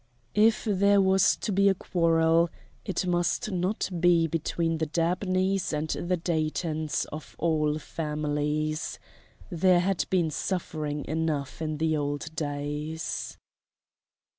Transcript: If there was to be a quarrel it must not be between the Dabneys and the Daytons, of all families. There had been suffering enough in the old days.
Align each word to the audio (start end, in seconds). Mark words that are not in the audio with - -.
If 0.33 0.63
there 0.65 0.99
was 0.99 1.35
to 1.35 1.51
be 1.51 1.69
a 1.69 1.75
quarrel 1.75 2.49
it 2.83 3.05
must 3.05 3.51
not 3.51 3.87
be 3.99 4.25
between 4.25 4.79
the 4.79 4.87
Dabneys 4.87 5.71
and 5.71 5.89
the 5.89 6.17
Daytons, 6.17 7.05
of 7.11 7.35
all 7.37 7.77
families. 7.77 8.97
There 9.51 9.81
had 9.81 10.05
been 10.09 10.31
suffering 10.31 11.05
enough 11.07 11.61
in 11.61 11.77
the 11.77 11.95
old 11.97 12.35
days. 12.35 13.37